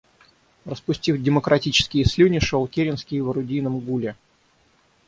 Распустив 0.65 1.21
демократические 1.21 2.05
слюни, 2.05 2.39
шел 2.39 2.67
Керенский 2.67 3.19
в 3.21 3.29
орудийном 3.29 3.79
гуле. 3.81 4.15